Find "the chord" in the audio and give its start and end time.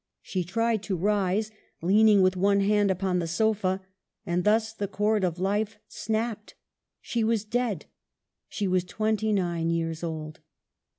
4.73-5.23